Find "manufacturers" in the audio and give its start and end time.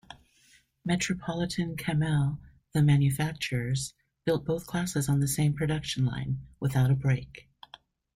2.81-3.93